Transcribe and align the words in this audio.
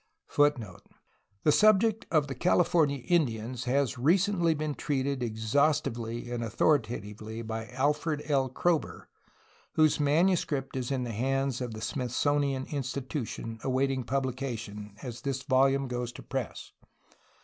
^ 0.31 0.73
^The 1.45 1.53
subject 1.53 2.07
of 2.09 2.25
the 2.25 2.33
Calif 2.33 2.71
ornian 2.71 3.05
In 3.05 3.27
dians 3.27 3.65
has 3.65 3.99
recently 3.99 4.55
been 4.55 4.73
treated 4.73 5.21
ex 5.21 5.41
haustively 5.53 6.31
and 6.33 6.43
authoritatively 6.43 7.43
by 7.43 7.67
Alfred 7.67 8.23
L. 8.25 8.49
Kroeber, 8.49 9.05
whose 9.75 9.99
manuscript 9.99 10.75
is 10.75 10.89
in 10.89 11.03
the 11.03 11.11
hands 11.11 11.61
of 11.61 11.75
the 11.75 11.81
Smithsonian 11.81 12.65
Institution, 12.71 13.59
awaiting 13.63 14.03
publication, 14.03 14.95
as 15.03 15.21
this 15.21 15.43
volume 15.43 15.87
goes 15.87 16.11
to 16.13 16.23
press. 16.23 16.71